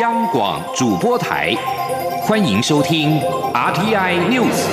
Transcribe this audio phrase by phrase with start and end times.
[0.00, 1.54] 央广主播台，
[2.20, 3.18] 欢迎收听
[3.54, 4.66] RTI News。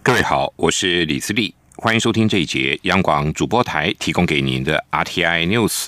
[0.00, 5.86] 各位好，我是李思利，欢迎收听这一节央广主播台提供给您的 RTI News。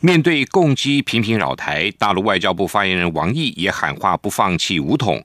[0.00, 5.22] 面对攻击频频扰台，大陆外交部发言人王毅也喊话不放弃武统。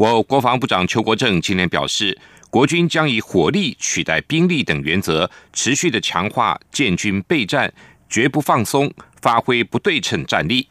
[0.00, 7.70] 我国防部长邱国正今天表示，国军将以火力取代兵力等原则，持续的强化建军备战，
[8.08, 10.66] 绝不放松，发挥不对称战力。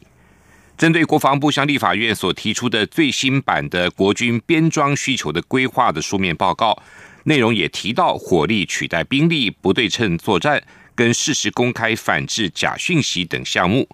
[0.76, 6.82] 针对国防部向立法院所提出的最新版的国军编装需求的规划的书面报告，
[7.22, 10.60] 内容也提到火力取代兵力、不对称作战。
[10.96, 13.88] 跟事实公开反制假讯息等项目，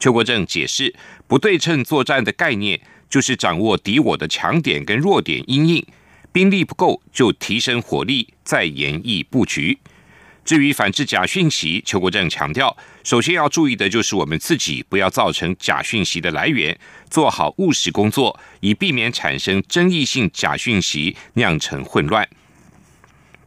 [0.00, 0.94] 邱国正解释，
[1.26, 5.86] 不对称作战的概念就是掌握敌我的强点跟弱点，因应
[6.30, 9.78] 兵力不够就提升火力，再演绎布局。
[10.44, 12.74] 至于反制假讯息，邱国正强调，
[13.04, 16.78] 首先要注意的就是我们自己不要造成假讯息的来源，
[17.10, 22.26] 做好务实工作，以避免产生争议性假讯息，酿成混乱。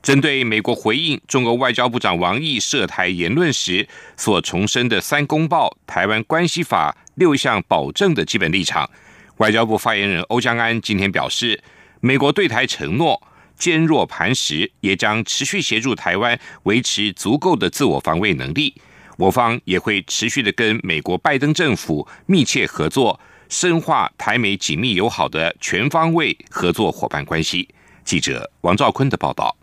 [0.03, 8.89] 针对美国回应中国外交部长王毅涉台言论时所重申的“三公报”、台湾关系法六项保证的基本立场，
[9.37, 11.61] 外交部发言人欧江安今天表示，
[11.99, 13.21] 美国对台承诺
[13.57, 18.75] 坚若磐石，也将持续协助台湾维持足够的自我防卫能力。
[19.17, 27.67] 我方也会持续的跟美国拜登政府密切合作，深化台美紧密友好的全方位合作伙伴关系。
[28.03, 29.55] 记者王兆坤的报道。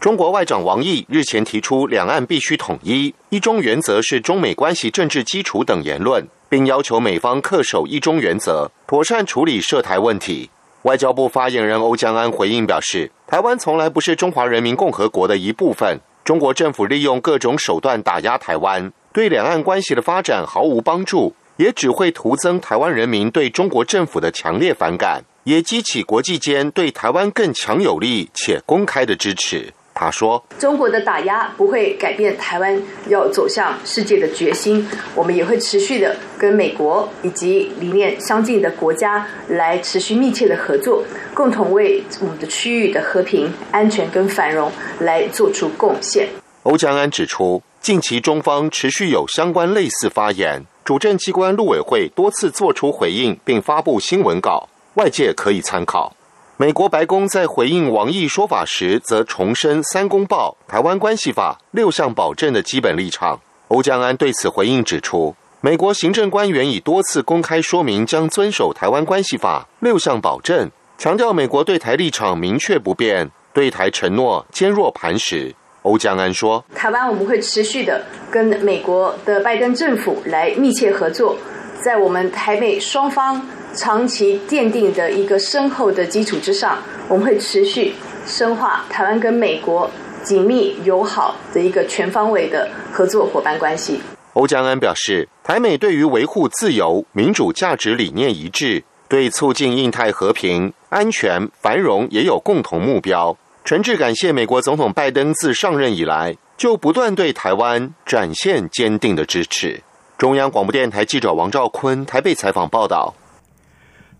[0.00, 10.50] 中国外长王毅日前提出“两岸必须统一，一中原则是中美关系政治基础”等言论，并要求美方恪守一中原则，妥善处理涉台问题。
[10.82, 46.26] 外交部发言人欧江安回应表示：“台湾从来不是中华人民共和国的一部分，中国政府利用各种手段打压台湾，对两岸关系的发展毫无帮助，也只会徒增台湾人民对中国政府的强烈反感，也激起国际间对台湾更强有力且公开的支持。”他说：“中国的打压不会改变台湾要走向世界的决心，我们也会持续的跟美国以及理念相近的国家来持续密切的合作，共同为我们的区域的和平、安全跟繁荣来做出贡献。”
[46.64, 56.16] 欧江安指出，近期中方持续有相关类似发言，主政机关陆委会多次做出回应，并发布新闻稿，外界可以参考。
[56.60, 63.40] 美国白宫在回应王毅说法时，则重申“三公报”、《台湾关系法》六项保证的基本立场。
[63.68, 75.54] 欧江安对此回应指出，美国行政官员已多次公开说明将遵守《台湾关系法》六项保证，强调美国对台立场明确不变，对台承诺坚若磐石。
[75.80, 81.38] 欧江安说：“台湾我们会持续的跟美国的拜登政府来密切合作，
[81.82, 83.40] 在我们台美双方。”
[83.74, 87.94] 长期奠定的一个深厚的基础之上，我们会持续
[88.26, 89.90] 深化台湾跟美国
[90.22, 94.00] 紧密友好的一个全方位的合作伙伴关系。
[94.34, 103.36] 欧江安表示，台美对于维护自由民主价值理念一致，对促进印太和平、安全、繁荣也有共同目标。
[103.64, 109.82] 诚挚感谢美国总统拜登自上任以来就不断对台湾展现坚定的支持。
[110.16, 113.14] 中央广播电台记者王兆坤台北采访报道。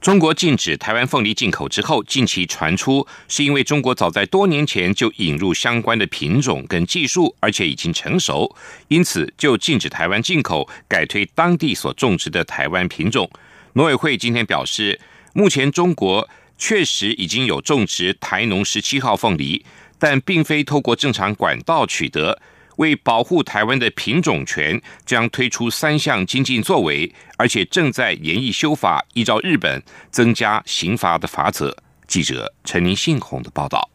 [0.01, 8.57] 中国禁止台湾凤梨进口之后，近期传出是因为中国早在多年前就引入相关的品种跟技术，而且已经成熟，
[8.89, 13.31] 因此就禁止台湾进口，改推当地所种植的台湾品种。
[13.75, 14.99] 农委会今天表示，
[15.35, 19.63] 目前中国确实已经有种植台农十七号凤梨，
[19.99, 22.41] 但并非透过正常管道取得。
[22.81, 31.77] 为保护台湾的品种权，将推出三项精进作为，而且正在研议修法，依照日本增加刑罚的法则。
[32.07, 33.91] 记者陈林信宏的报道。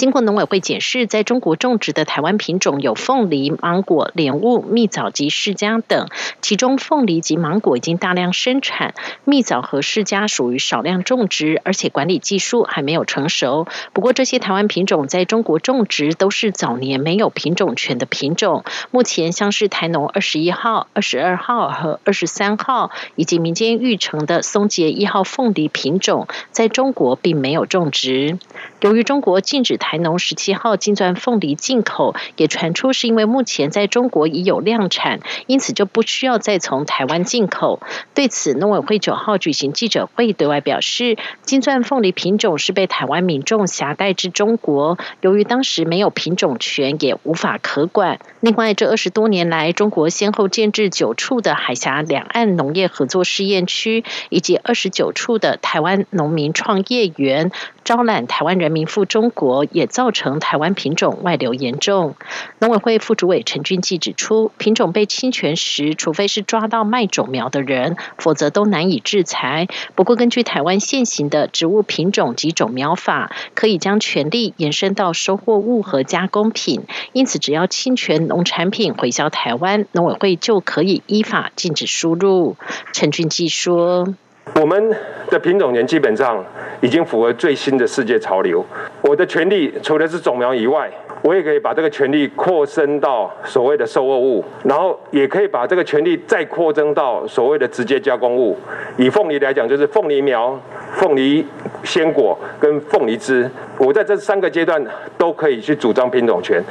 [0.00, 6.08] 经过农委会检视，在中国种植的台湾品种有凤梨、芒果、莲雾、蜜枣及释迦等。
[6.40, 8.94] 其中，凤梨及芒果已经大量生产，
[9.26, 13.66] 蜜枣和释迦属于少量种植，而且管理技术还没有成熟。
[13.92, 18.64] 不过，这些台湾品种在中国种植都是早年没有品种权的品种。
[18.90, 28.38] 目前，像是台农二十一号、二十二号和二十三号，以及民间育成的松节一号凤梨品种，在中国并没有种植。
[28.80, 37.80] 由于中国禁止台农十七号金钻凤梨进口，也传出是因为目前在中国已有量产，因此就不需要再从台湾进口。
[38.14, 48.18] 对此，农委会九号举行记者会，对外表示，金钻凤梨品种是被台湾民众携带至中国，由于当时没有品种权，也无法可管。
[48.40, 57.52] 另外，这二十多年来，中国先后建制九处的海峡两岸农业合作试验区，以及二十九处的台湾农民创业园。
[57.82, 62.14] 招揽台湾人民赴中国，也造成台湾品种外流严重。
[62.58, 69.66] 农委会副主委陈俊记指出，品种被侵权时，除非是抓到卖种苗的人，否则都难以制裁。
[69.94, 76.82] 不过，根据台湾现行的植物品种及种苗法，可以将权利延伸到收获物和加工品。
[77.12, 82.56] 因此，只要侵权农产品回销台湾，农委会就可以依法禁止输入。
[82.92, 84.14] 陈俊记说。
[84.56, 84.96] 我们
[85.30, 86.44] 的品种权基本上
[86.80, 88.64] 已经符合最新的世界潮流。
[89.02, 90.90] 我的权利除了是种苗以外，
[91.22, 98.56] 我也可以把这个权利扩增到所谓的收获物，然后也可以把这个权利再扩增到所谓的直接加工物。
[98.96, 100.58] 以凤梨来讲，就是凤梨苗、
[100.94, 101.46] 凤梨
[101.84, 104.82] 鲜果跟凤梨汁，我在这三个阶段
[105.18, 106.62] 都可以去主张品种权。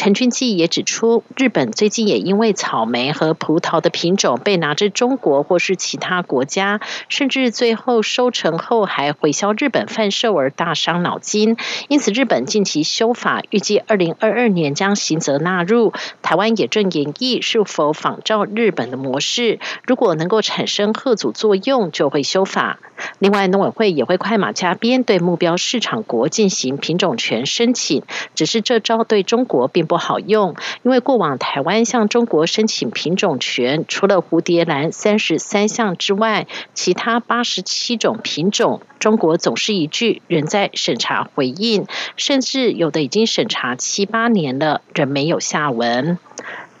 [0.00, 6.80] 陈俊记也指出，日本最近也因为草莓和葡萄的品种被拿至中国或是其他国家，
[7.10, 11.58] 甚至最后收成后还回销日本贩售而大伤脑筋。
[11.88, 15.92] 因此，日本近期修法，预计二零二二年将刑责纳入。
[16.22, 22.78] 台湾也正研议是否仿照日本的模式，如果能够产生贺阻作用，就会修法。
[23.18, 28.02] 另外，农委会也会快马加鞭对目标市场国进行品种权申请，
[28.34, 41.86] 只是这招对中国并不好用，因为过往台湾向中国申请品种权，除了蝴蝶兰三十三项之外，其他八十七种品种，中国总是一句仍在审查回应，
[42.16, 46.18] 甚至有的已经审查七八年了，仍没有下文。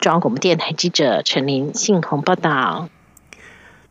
[0.00, 2.88] 中央广播电台记者陈琳信鸿报道。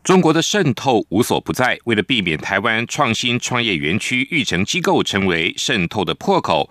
[0.02, 6.70] 中国的渗透无所不在，为了避免台湾创新创业园区育成机构成为渗透的破口，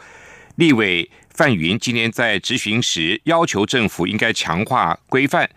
[0.56, 5.48] 立委范云今天在质询时要求政府应该强化规范。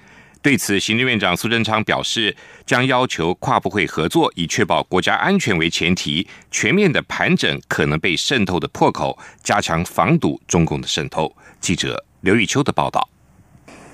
[0.43, 2.37] 对此，行政院长苏贞昌表示，
[2.67, 11.35] 将要求跨部会合作，以确保国家安全为前提，全面的盘整可能被渗透的破口，加强防堵中共的渗透。
[11.59, 13.09] 记者刘玉秋的报道。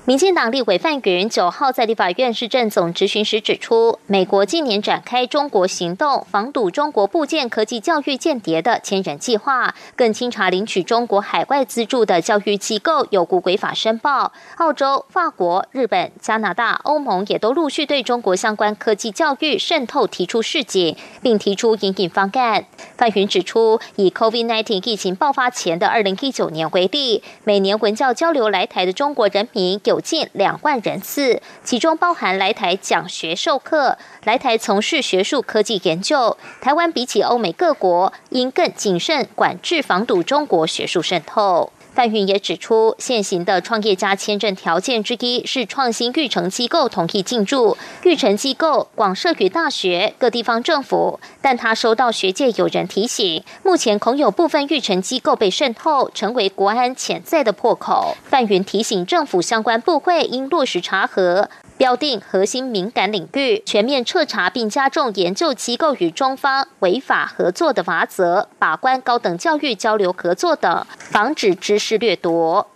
[0.09, 14.33] 民进党立委范云九号在立法院市政总执行时指出，美国近年展开中国行动，防堵中国部件科技教育间谍的千人计划，更清查领取中国海外资助的教育机构有无违法申报。
[14.57, 22.65] 澳洲、法国、日本、加拿大、欧盟也都陆续对中国相关科技教育渗透提出示警，并提出引引方案。
[22.97, 36.37] 范云指出，以 COVID-19 疫情爆发前的二零一九年为例，每年文教交流来台的中国人民有近两万人次，其中包含来台讲学授课、来台从事学术科技研究。
[36.61, 41.73] 台湾比起欧美各国，应更谨慎管制，防堵中国学术渗透。
[41.99, 51.19] 范云也指出，现行的创业家签证条件之一是创新育成机构同意进驻，育成机构广设于大学、各地方政府。
[51.43, 58.17] 但他收到学界有人提醒，目前恐有部分育成机构被渗透，成为国安潜在的破口。
[58.23, 61.51] 范云提醒政府相关部会应落实查核。
[61.79, 72.67] 标定核心敏感领域，全面彻查并加重研究机构与中方违法合作的罚则，把关高等教育交流合作等，防止知识掠夺。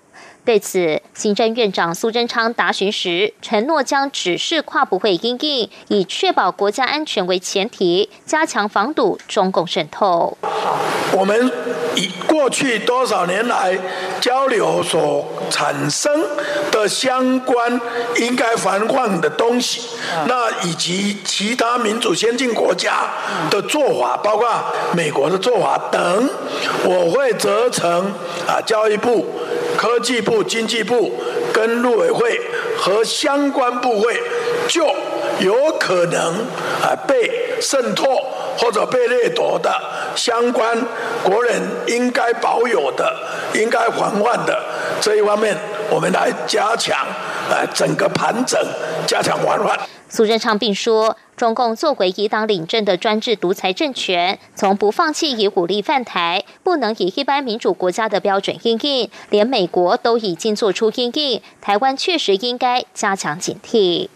[0.45, 10.37] 对此，行政院长苏贞昌答询时承诺，将指示跨部会应应，以确保国家安全为前提，加强防堵中共渗透。
[11.13, 11.53] 我们
[11.95, 13.79] 以过去多少年来
[14.21, 16.13] 交流所产生
[16.73, 17.81] 的相关
[18.17, 19.83] 应该防范的东西，
[20.27, 23.09] 那以及其他民主先进国家
[23.49, 24.49] 的做法，包括
[24.97, 26.29] 美国的做法等，
[26.85, 28.13] 我会责成
[28.49, 29.25] 啊教育部。
[29.77, 31.13] 科技部、经济部
[31.53, 32.41] 跟陆委会
[32.77, 34.21] 和相关部会，
[34.73, 34.87] 就
[35.41, 36.35] 有可能
[36.83, 38.07] 啊被渗透
[38.57, 39.71] 或者被掠夺的
[40.17, 40.75] 相关
[41.23, 43.15] 国人应该保有的、
[43.55, 44.59] 应该防范的
[44.99, 45.55] 这一方面，
[45.91, 46.97] 我们来加强
[47.51, 48.59] 啊整个盘整，
[49.07, 49.79] 加强防范。
[50.09, 51.19] 苏贞昌并说。
[51.35, 64.09] 中共作为以党领政的专制独裁政权，从不放弃以武力犯台，不能以一般民主国家的标准应应，连美国都已经做出应应，台湾确实应该加强警惕。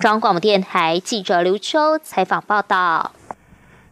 [0.00, 3.12] 中央广播电台记者刘秋采访报道。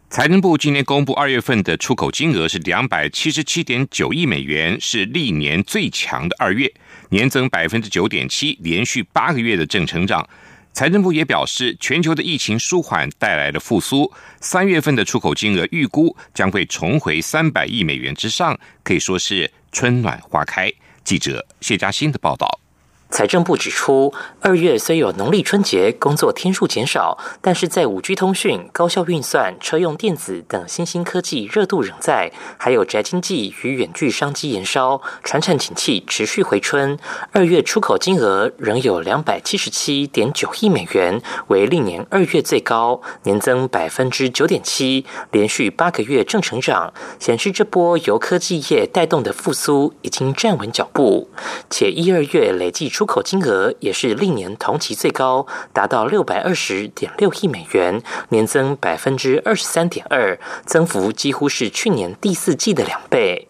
[0.09, 6.69] 财政部今年公布二月份的出口金额是两百七十七点九亿美元，是历年最强的二月，
[7.09, 10.27] 年增百分之九点七，连续八个月的正成长。
[10.73, 20.71] 财政部也表示，全球的疫情舒缓带来的复苏，三月份的出口金额预估将会重回三百亿美元之上，可以说是春暖花开。
[21.03, 22.60] 记者谢嘉欣的报道。
[23.11, 36.97] 财政部指出，二月虽有农历春节工作天数减少，但是在五 G 通讯、高效运算、车用电子等新兴科技热度仍在，还有宅经济与远距商机延烧，传产景气持续回春。
[37.33, 51.29] 二月出口金额仍有两百七十七点九亿美元，为历年二月最高，年增百分之九点七，连续八个月正成长，显示这波由科技业带动的复苏已经站稳脚步，
[51.69, 53.00] 且一二月累计出。
[53.01, 63.47] 出口金额也是历年同期最高，达到六百二十点六亿美元，年增百分之二十三点二，增幅几乎是去年第四季的两倍。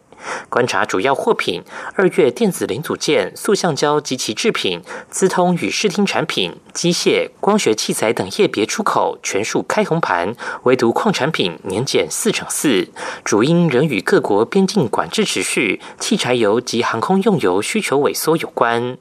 [0.47, 1.63] 观察主要货品，
[1.95, 12.87] 二月电子零组件、塑橡胶及其制品、资通与视听产品、机械、光学器材等业别出口全数开红盘，唯独矿产品年减四成四，
[13.25, 18.97] 主因仍与各国边境管制持续、汽柴油及航空用油需求萎缩有关。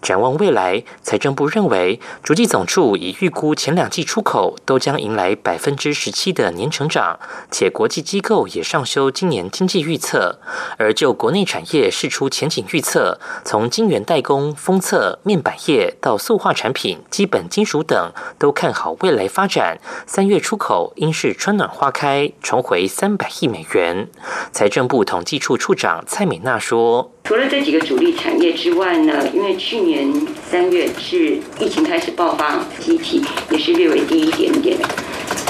[0.00, 7.18] 展望未来，财政部认为，主计总处已预估前两季出口都将迎来百分之十七的年成长，
[7.50, 10.38] 且国际机构也上修今年经济预测。
[10.78, 19.78] 而就国内产业释出前景预测，从晶圆代工、封测、面板业到塑化产品、基本金属等，都看好未来发展。
[20.06, 24.08] 三月出口应是春暖花开，重回三百亿美元。
[24.52, 27.10] 财政部统计处处长蔡美娜说。
[27.24, 30.12] 除了这几个主力产业之外呢，因为去年
[30.50, 34.76] 三月是疫情开始爆发，机体也是略微低一点点，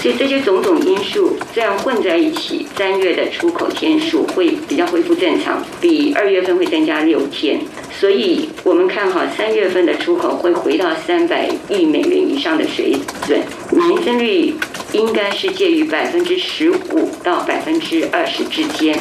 [0.00, 7.58] 所以这些种种因素这样混在一起，三月的出口天数会比较恢复正常，比二月份会增加六天，
[7.92, 13.40] 所以我们看好三月份的出口会回到三百亿美元以上的水准，
[13.72, 14.54] 年增率
[14.92, 18.96] 应该是介于百分之十五到百分之二十之间。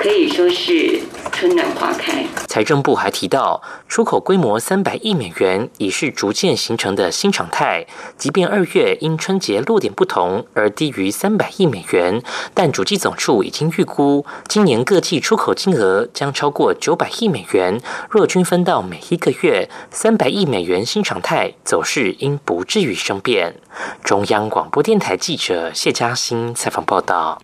[0.00, 0.98] 可以说是
[1.30, 2.24] 春暖花开。
[2.46, 7.86] 财政部还提到，出口规模三百亿美元已是逐渐形成的新常态。
[8.16, 12.22] 即便二月因春节落点不同而低于三百亿美元，
[12.54, 17.78] 但主计总处已经预估，今年各季出口金额将超过九百亿美元。
[18.08, 23.54] 若均分到每一个月，三百亿美元新常态走势应不至于生变。
[24.02, 27.42] 中央广播电台记者谢嘉欣采访报道。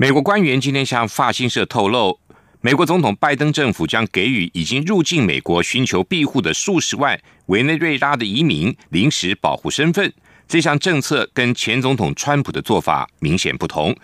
[0.00, 2.18] 美国官员今天向法新社透露，
[2.62, 10.10] 美国总统拜登政府将给予已经入境美国寻求庇护的数十万委内瑞拉的移民临时保护身份。
[10.48, 13.94] 这项政策跟前总统川普的做法明显不同。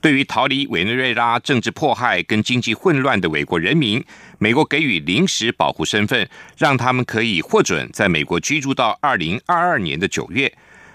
[0.00, 4.02] 对于逃离委内瑞拉政治迫害跟经济混乱的美国人民，
[4.38, 10.50] 美国给予临时保护身份，让他们可以获准在美国居住到二零二二年的九月。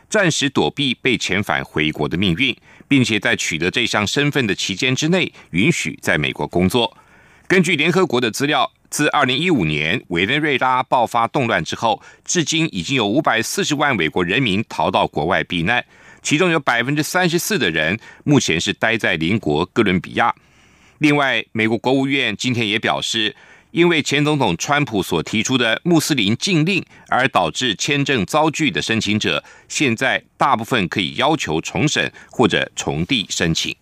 [0.09, 2.55] 暂时躲避被遣返回国的命运，
[2.87, 6.97] 并且在取得这项身份的期间之内，允许在美国工作。
[7.47, 15.83] 根据联合国的资料，自二零一五年委内瑞拉爆发动乱之后，至今已经有五百四十万美国人民逃到国外避难，
[16.21, 20.33] 其中有百分之三十四的人目前是待在邻国哥伦比亚。
[20.99, 23.35] 另外，美国国务院今天也表示。
[23.71, 33.75] 因为前总统川普所提出的穆斯林禁令而导致签证遭拒的申请者，现在大部分可以要求重审或者重递申请。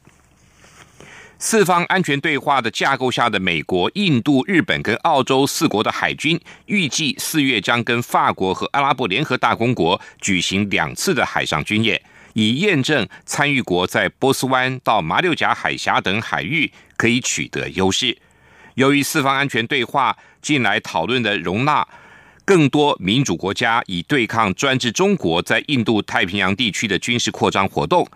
[1.38, 12.02] 四方安全对话的架构下的美国、印度、日本跟澳洲四国的海军，预计四月将跟法国和阿拉伯联合大公国举行两次的海上军演，
[12.34, 18.18] 以验证参与国在波斯湾到马六甲海峡等海域可以取得优势。
[18.76, 21.86] 由于四方安全对话近来讨论的容纳
[22.46, 28.08] 更多民主国家以对抗专制中国在印度太平洋地区的军事扩张活动，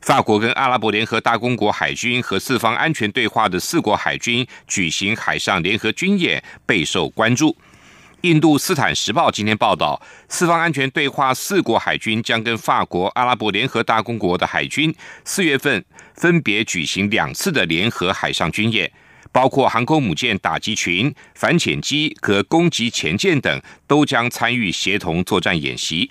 [0.00, 7.56] 法国跟阿拉伯联合大公国海军和四方安全对话的四国海军举行海上联合军演备受关注。
[8.22, 14.94] 印度斯坦时报今天报道，四方安全对话四国海军将跟法国、阿拉伯联合大公国的海军
[15.24, 18.90] 四月份分别举行两次的联合海上军演。
[19.32, 26.10] 包括航空母舰打击群、反潜机和攻击潜舰等，都将参与协同作战演习。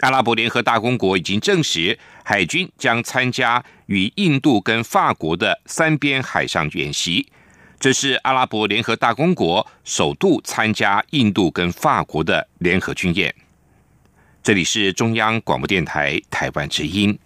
[0.00, 7.26] 阿拉伯联合大公国已经证实，海军将参加与印度跟法国的三边海上演习。
[7.80, 13.32] 这是阿拉伯联合大公国首度参加印度跟法国的联合军演。
[14.42, 17.16] 这里是中央广播电台台湾之音。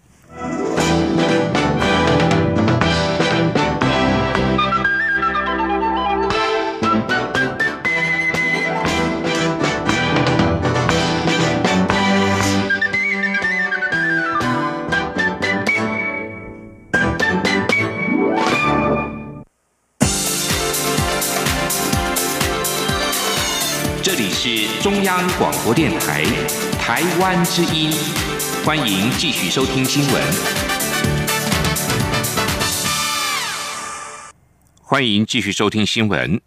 [24.45, 26.25] 是中央广播电台
[26.77, 27.93] 台湾之音，
[28.65, 30.21] 欢迎继续收听新闻。
[34.81, 36.41] 欢迎继续收听新闻。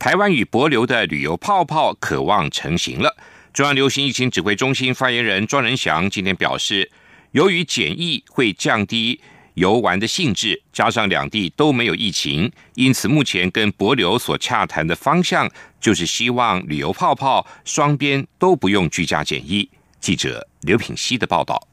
[0.00, 3.16] 台湾与博流的旅游泡泡渴望成型了。
[3.52, 6.90] 中央流行疫情指挥中心发言人庄仁祥今天表示，
[7.30, 9.20] 由于检疫会降低。
[9.58, 15.50] 游玩的性质，加上两地都没有疫情，因此目前跟博流所洽谈的方向，
[15.80, 19.68] 就是希望旅游泡泡双边都不用居家检疫。
[20.00, 21.66] 记者刘品希的报道。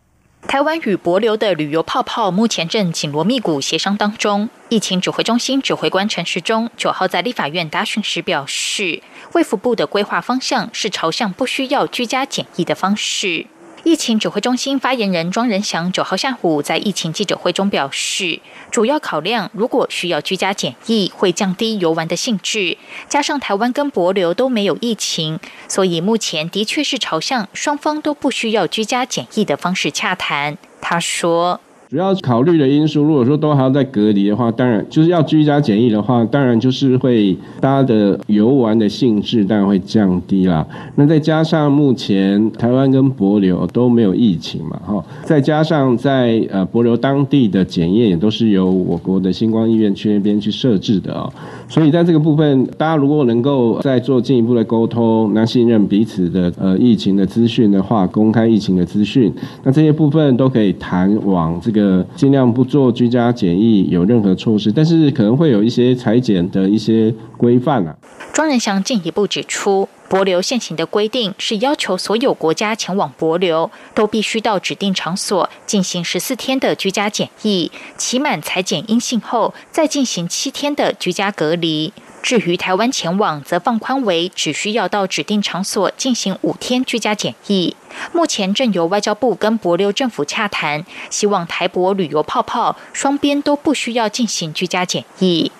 [0.47, 4.47] 台湾与博流的旅游泡泡目前正紧锣密鼓协商当中。
[4.69, 9.01] 疫情指挥中心指挥官陈时中九号在立法院答询时表示，
[9.33, 13.47] 卫福部的规划方向是朝向不需要居家检疫的方式。
[13.85, 18.39] 疫情指挥中心发言人庄仁祥九号下午在疫情记者会中表示，
[18.71, 30.57] 主要考量如果需要居家检疫，会降低游玩的兴致，加上台湾跟博流都没有疫情，所以目前的确是朝向双方都不需要居家检疫的方式洽谈。
[30.81, 31.61] 他说。
[31.95, 40.67] 主要考虑的因素，如果说都还要再隔离的话，当然就是要居家检疫的话，当然就是会大家的游玩的兴致当然会降低啦。
[40.95, 51.31] 那再加上目前台湾跟博流都没有疫情嘛，哈，再加上在呃博流当地的检验也都是由我国的星光医院去那边去设置的啊，
[51.69, 59.31] 所以在这个部分，大家如果能够再做进一步的沟通，那信任彼此的呃疫情的资讯的话，公开疫情的资讯，
[59.63, 61.84] 那这些部分都可以谈往这个。
[61.85, 67.95] 呃，尽量不做居家检疫，有任何措施，但是可能会有一些裁剪的一些规范啊。
[68.33, 81.93] 庄仁祥进一步指出，博流现行的规定是要求所有国家前往博流都必须到指定场所进行十四天的居家检疫，期满裁剪阴性后再进行七天的居家隔离。
[82.25, 87.75] 至于台湾前往，则放宽为只需要到指定场所进行五天居家检疫。
[88.13, 95.51] 目前正由外交部跟博流政府洽谈，希望台博旅游泡泡双边都不需要进行居家检疫。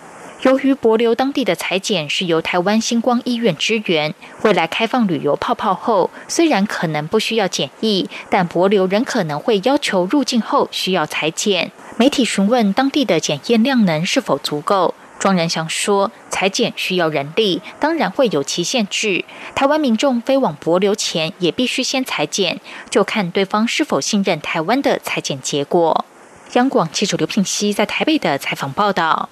[0.42, 11.72] 由于博流当地的裁剪是由台湾星光医院支援，未来开放旅游泡泡后，虽然可能不需要检疫，但博流仍可能会要求入境后需要裁剪。
[11.98, 14.96] 媒体询问当地的检验量能是否足够。
[15.20, 19.26] 庄仁祥说：“裁剪需要人力，当然会有其限制。
[19.56, 26.06] 台湾民众飞往博流前，也必须先裁剪，就看对方是否信任台湾的裁剪结果。”
[26.54, 29.30] 央广记者刘聘熙在台北的采访报道。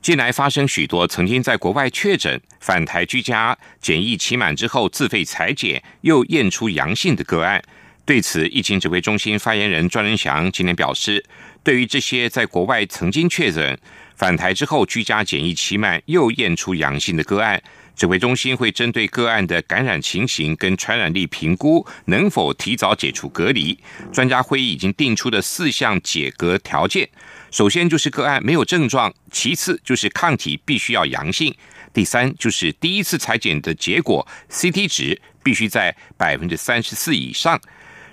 [0.00, 7.62] 近来发生许多曾经在国外确诊返台居家检疫期满之后自费裁剪又验出阳性的个案。
[8.04, 11.24] 对此，疫情指挥中心发言人庄仁祥今天表示
[11.62, 13.78] ：“对于这些在国外曾经确诊，
[14.16, 17.60] 返台之后居家检疫期满又验出阳性的个案，
[17.96, 23.78] 指挥中心会针对个案的感染情形跟传染力评估，能否提早解除隔离。
[24.12, 27.08] 专家会议已经定出的四项解隔条件，
[27.50, 31.54] 首先就是个案没有症状，其次就是抗体必须要阳性，
[31.92, 37.60] 第三就是第一次裁剪的结果 CT 值必须在百分之三十四以上。”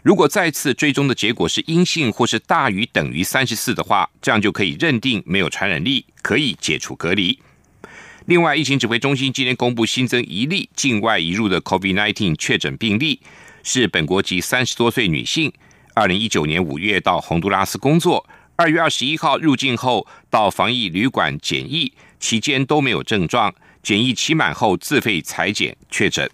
[0.01, 7.37] 如果再次追踪的结果是阴性或是大于等于三十四的话，这样就可以认定没有传染力，可以解除隔离。
[8.25, 13.19] 另外，疫情指挥中心今天公布新增一例境外移入的 COVID-19 确诊病例，
[13.63, 15.51] 是本国籍三十多岁女性，
[15.95, 26.29] 二零一九年五月到洪都拉斯工作，二月二十一号入境后到防疫旅馆检疫，期间都没有症状，检疫期满后自费裁剪确诊。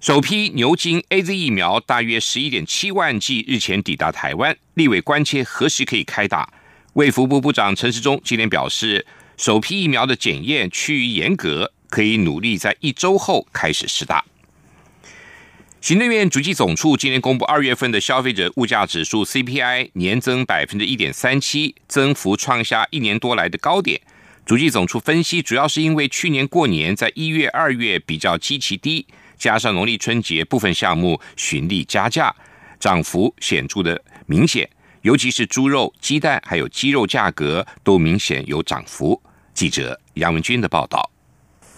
[0.00, 6.50] 首批牛津 A Z 疫苗大约十一点七万剂日前抵达台湾，立委关切何时可以开打。
[6.94, 14.24] 卫福部部长陈时中今天表示，首批疫苗的检验趋于严格，可以努力在一周后开始施打。
[15.82, 24.00] 行政院主计总处今天公布二月份的消费者物价指数 C P I 年增百分之一点三七，增幅创下一年多来的高点。
[24.46, 29.06] 主计总处分析，主要是因为去年过年在一月、二月比较基期低。
[29.40, 32.32] 加上农历春节部分项目循例加价，
[32.78, 34.68] 涨幅显著的明显，
[35.00, 39.20] 尤其是猪肉、鸡蛋还有鸡肉价格都明显有涨幅。
[39.54, 41.09] 记者杨文军的报道。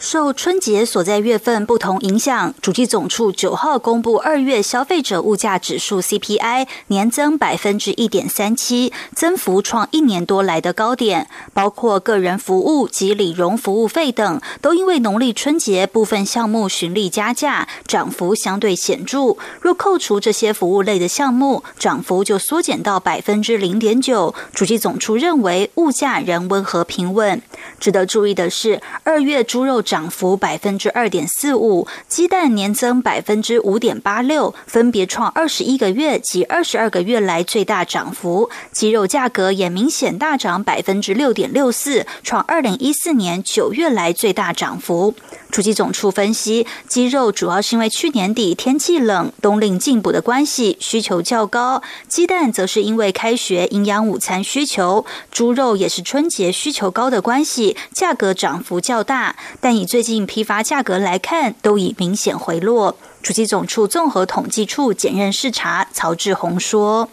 [0.03, 11.29] 受春节所在月份不同影响，主计总处九号公布二月消费者物价指数 CPI 年增百分之一点三七，增幅创一年多来的高点。
[11.55, 19.37] 包括个人服务及理容服务费等，都因为农历春节部分项目循例加价，涨幅相对显著。
[19.61, 24.35] 若扣除这些服务类的项目，涨幅就缩减到百分之零点九。
[24.53, 27.41] 主计总处认为物价仍温和平稳。
[27.79, 29.81] 值得注意的是，二月猪肉。
[29.93, 38.49] 涨幅百分之二点四五，鸡蛋年增百分之五点八六，分别创二十一个月及二十二个月来最大涨幅。
[38.73, 45.15] 鸡肉价格也明显大涨百分之六点六四，创二零一四年九月来最大涨幅。
[45.53, 59.37] 主机总处分析，鸡肉主要是因为去年底天气冷，冬令进补的关系，需求较高；鸡蛋则是因为开学营养午餐需求，猪肉也是春节需求高的关系，价格涨幅较大。
[59.61, 62.97] 但以最近批发价格来看，都已明显回落。
[63.23, 67.11] 主机总处综合统计处检验视察曹志宏说。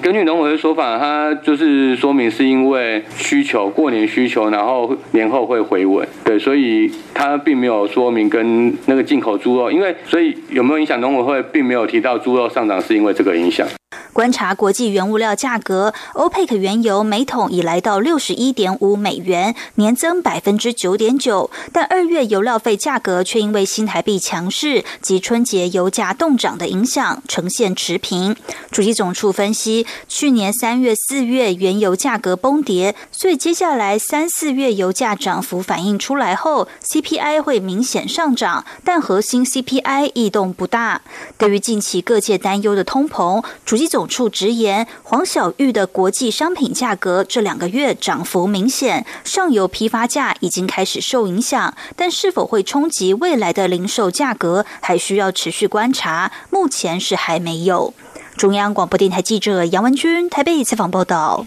[0.00, 10.98] 根据农委的说法，它就是说明是因为需求过年需求，然后年后会回稳，对，所以它并没有说明跟那个进口猪肉，因为所以有没有影响？
[11.00, 13.66] 农委会并没有提到猪肉上涨是因为这个影响。
[14.12, 21.48] 观察国际原物料价格，欧佩克原油每桶已来到六十一点五美元，年增百分之九点九。
[21.72, 28.34] 但二月油料费价格却因为新台币强势及春节油价动涨的影响，呈现持平。
[28.72, 41.02] 主席总处分析，去年三月、四月原油价格崩跌，所以接下来三四月油价涨幅反映出来后，CPI 会明显上涨，但核心 CPI 异动不大。
[41.36, 56.30] 对于近期各界担忧的通膨，主席总处直言，黄小玉的国际商品价格这两个月涨幅明显，上游批发价已经开始受影响，但是否会冲击未来的零售价格，还需要持续观察。
[56.50, 57.94] 目前是还没有。
[58.38, 61.44] 中央广播电台记者杨文君台北采访报道。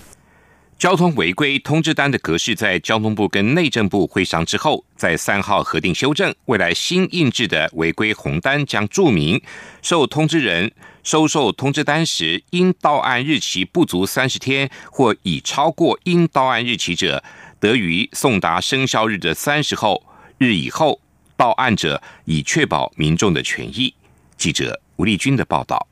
[0.78, 6.36] 交通违规通知单的格式在交通部跟内政部会商之后，在三号核定修正。
[6.48, 9.42] 未来新印制的违规红单将注明，
[9.82, 10.70] 受通知人
[11.02, 17.24] 收受通知单时，因到案日期不足三十天或已超过应到案日期者，
[17.62, 20.04] 得于送达生效日的三十后
[20.38, 21.00] 日以后
[21.38, 23.94] 到案者，以确保民众的权益。
[24.36, 25.88] 记者吴丽君的报道。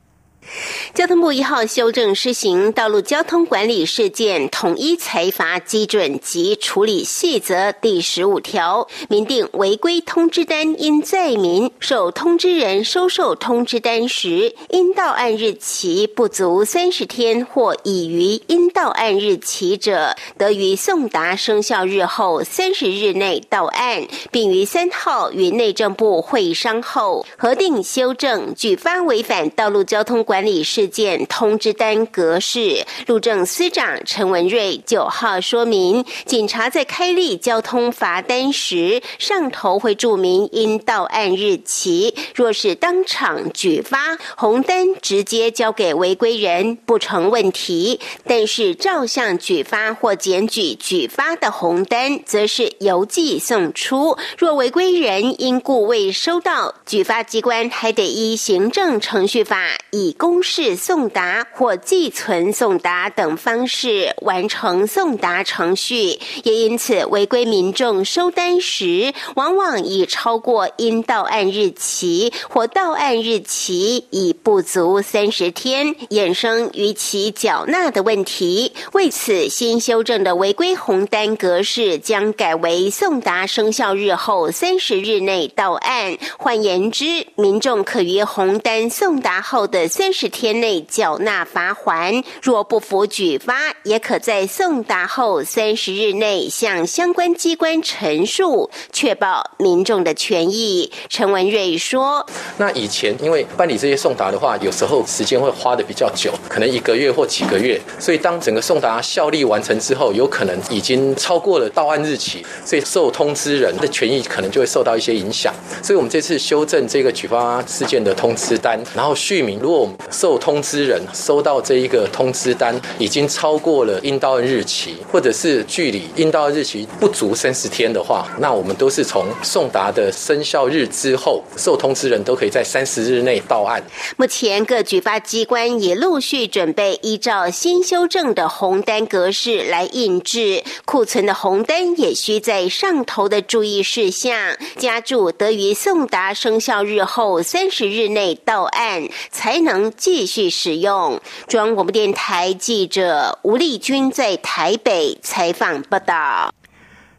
[0.94, 30.40] 交通部一号修正施行《道路交通管理事件统一裁罚基准及处理细则》第十五条，明定违规通知单因载民受通知人收受通知单时，因到案日期不足三十天或已于应到案日期者，得于送达生效日后三十日内到案，并于三号与内政部会商后核定修正举发违反道路交通管。
[30.40, 42.14] 理事件通知单格式，路政司长陈文瑞九号说明，警察在开立交通罚单时，上头会注明应到案日期。
[42.34, 54.16] 若是当场举发红单，直接交给违规人不成问题；但是照相举发或检举举发的红单，则是邮寄送出。
[54.38, 60.40] 若违规人因故未收到，举发机关还得依行政程序法以公。
[60.42, 78.72] 示送达或寄存送达等方式完成送达程序，也因此违规民众收单时，往往已超过应到案日期，或到案日期已不足三十天，衍生逾期缴纳的问题。
[78.92, 86.16] 为此，新修正的违规红单格式将改为送达生效日后三十日内到案。
[86.38, 90.20] 换言之，民众可于红单送达后的三三。
[90.20, 100.92] 十天内缴纳罚还，若不服举发，也可在送达后三十日内向相关机关陈述，确保民众的权益。
[101.08, 102.26] 陈文瑞说
[102.58, 115.54] ：“那以前因为办理这些送达的话，有时候时间会花的比较久，可能一个月或几个月，所以当整个送达效力完成之后，有可能已经超过了到案日期，所以受通知人的权益可能就会受到一些影响。
[115.82, 133.82] 所以我们这次修正这个举发事件的通知单，然后续名，如果我们受通知人收到这一个通知单，已经超过了应到日期，或者是距离应到日期不足三十天的话，那我们都是从送达的生效日之后，受通知人都可以在三十日内到案。
[134.16, 149.89] 目前各举发机关也陆续准备依照新修正的红单格式来印制，库存的红单也需在上头的注意事项加注，得于送达生效日后三十日内到案，才能。
[149.96, 151.20] 继续使用。
[151.46, 156.54] 中央广播电台记者吴丽君在台北采访报道。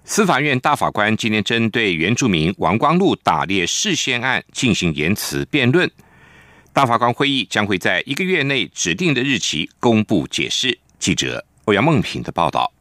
[0.04, 5.90] 司法院大法官今天针对原住民王光禄打猎事先案进行言辞辩论。
[6.74, 10.78] 大法官会议将会在一个月内指定的日期公布解释。
[10.98, 12.72] 记者欧阳梦平的报道。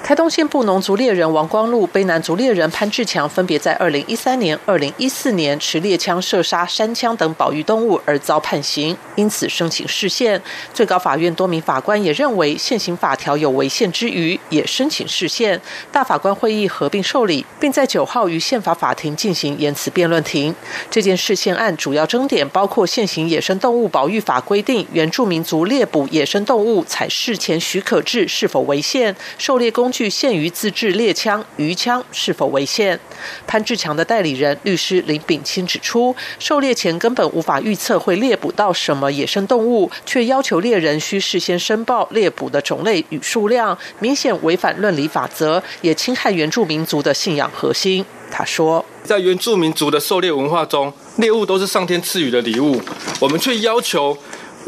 [0.00, 10.40] 台东县布农族猎人王光禄、卑南族猎人潘志强分别在二零一三年、二零一四年持猎枪射杀山枪等保育动物而遭判刑，因此申请释宪。
[10.72, 15.60] 最高法院多名法官也认为现行法条有违宪之余，也申请释宪。
[15.92, 20.54] 大法官会议合并受理，并在九号于宪法法庭进行言辞辩论庭。
[20.90, 33.00] 这件释宪案主要争点包括现行野生动物保育法规定原住民族猎捕野生动物采事前许可制是否违宪，狩猎公工具限于自制猎枪、鱼枪是否违宪？
[33.46, 48.04] 潘志强的代理人律师林炳清指出，狩猎前根本无法预测会猎捕到什么野生动物，却要求猎人需事先申报猎捕的种类与数量，明显违反论理法则，也侵害原住民族的信仰核心。
[48.30, 52.78] 他说，在原住民族的狩猎文化中，猎物都是上天赐予的礼物，
[53.18, 54.18] 我们却要求。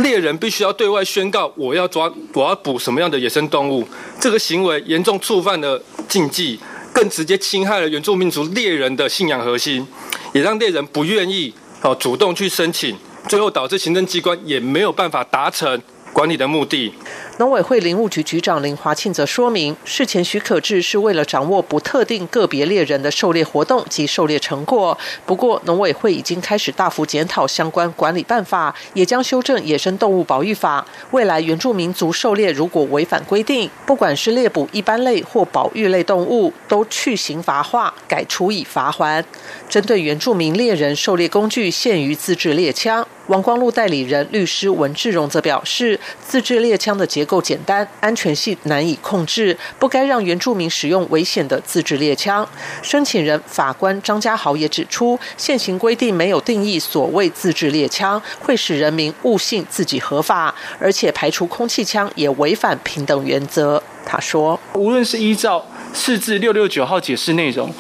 [0.01, 3.87] 猎人必须要对外宣告我要抓我要捕什么样的野生动物，
[4.19, 6.59] 这个行为严重触犯了禁忌，
[6.93, 9.87] 更直接侵害了原住民族猎人的信仰核心，
[10.33, 12.97] 也让猎人不愿意哦主动去申请，
[13.29, 15.81] 最后导致行政机关也没有办法达成
[16.15, 16.95] 管理的目的。
[17.41, 24.99] 农委会林务局局长林华庆则说明，事前许可制是为了掌握不特定个别猎人的狩猎活动及狩猎成果。
[25.25, 30.85] 不过，农委会已经开始大幅检讨相关管理办法，也将修正野生动物保育法。
[31.13, 39.25] 未来原住民族狩猎如果违反规定，不管是猎捕一般类或保育类动物，都去刑罚化，改处以罚还。
[39.67, 52.45] 针对原住民猎人狩猎工具限于自制猎枪，王光禄代理人律师文志荣则表示，自制猎枪的结够简单，安全性难以控制，不该让原住民使用危险的自制猎枪。
[52.83, 63.81] 申请人法官张家豪也指出，现行规定没有定义所谓自制猎枪，会使人民误信自己合法，而且排除空气枪也违反平等原则。
[64.05, 67.73] 他说，无论是依照四至六六九号解释内容，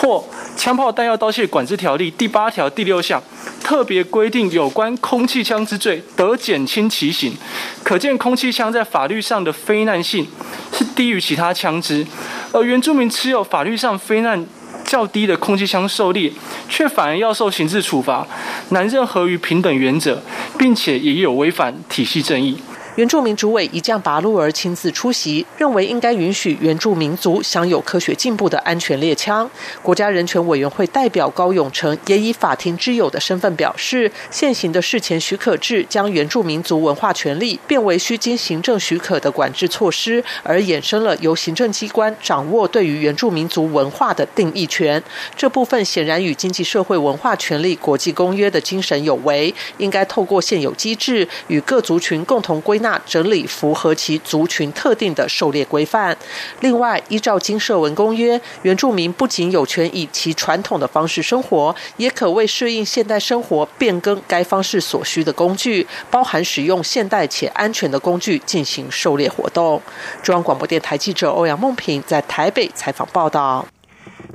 [0.00, 0.24] 或
[0.56, 3.22] 枪炮弹药刀械管制条例第八条第六项。
[3.62, 7.34] 特别规定有关空气枪之罪，得减轻其刑。
[7.82, 10.26] 可见空气枪在法律上的非难性
[10.70, 12.06] 是低于其他枪支，
[12.52, 14.44] 而原住民持有法律上非难
[14.84, 16.30] 较低的空气枪狩猎，
[16.68, 18.26] 却反而要受刑事处罚，
[18.68, 20.22] 难任何于平等原则，
[20.58, 22.58] 并且也有违反体系正义。
[22.96, 29.50] 原住民主委一将拔路儿亲自出席，认为应该允许原住民族享有科学进步的安全猎枪。
[29.82, 45.02] 国家人权委员会代表高永成也以法庭之友的身份表示，现行的事前许可制将原住民族文化权利变为需经行政许可的管制措施，而衍生了由行政机关掌握对于原住民族文化的定义权。
[45.36, 52.80] 这部分显然与经济社会文化权利国际公约的精神有违，应该透过现有机制与各族群共同归。
[52.84, 56.14] 那整理符合其族群特定的狩猎规范。
[56.60, 69.80] 另外，依照金社文公约，原住民不仅有权以其传统的方式生活，也可为适应现代生活变更该方式所需的工具，包含使用现代且安全的工具进行狩猎活动。
[70.22, 73.66] 中央广播电台记者欧阳梦平在台北采访报道。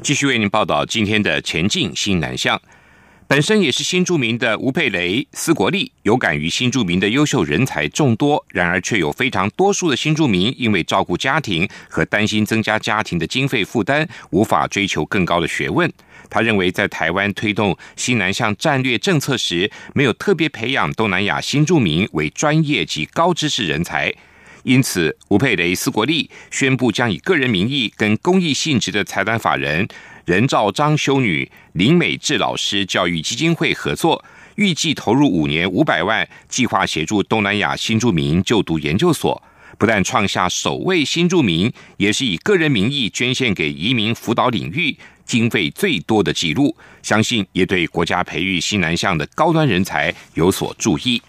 [0.01, 2.59] 继续为您报道今天的前进新南向。
[3.29, 15.87] 本身也是新住民的吴佩雷、斯国立，有感于新住民的优秀人才众多，然而却有非常多数的新住民因为照顾家庭和担心增加家庭的经费负担，无法追求更高的学问。
[16.27, 24.11] 他认为，在台湾推动新南向战略政策时，没有特别培养东南亚新住民为专业及高知识人才，
[24.63, 29.87] 因此吴佩雷、斯国立宣布将以个人名义跟公益性质的财团法人。
[30.25, 34.23] 人照张修女林美智老师教育基金会合作，
[34.55, 39.41] 预计投入五年五百万，计划协助东南亚新住民就读研究所。
[39.79, 44.95] 不但创下首位新住民，也是以个人名义捐献给移民辅导领域
[45.25, 46.75] 经费最多的记录。
[47.01, 51.19] 相信也对国家培育新南向的高端人才有所注意。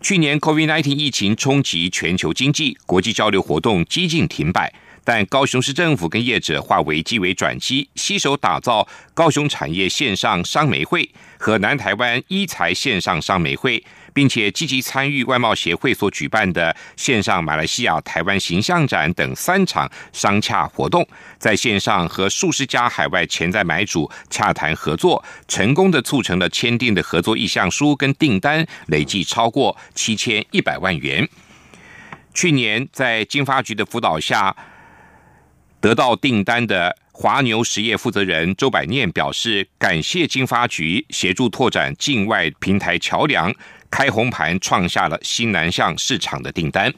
[0.00, 4.72] 去年 COVID-19 疫情冲击全球经济，国际交流活动几近停摆。
[5.04, 21.06] 但高雄市政府跟业者化危机为转机，携手打造高雄产业线上商媒会和南台湾一财线上商媒会，并且积极参与外贸协会所举办的线上马来西亚台湾形象展等三场商洽活动，
[21.38, 31.28] 在线上和数十家海外潜在买主洽谈合作，成功的促成了签订的合作意向书跟订单，累计超过七千一百万元。
[32.32, 34.54] 去年在经发局的辅导下。
[35.82, 43.50] 得到订单的华牛实业负责人周百念表示，感谢经发局协助拓展境外平台桥梁，
[43.90, 46.92] 开红盘创下了新南向市场的订单。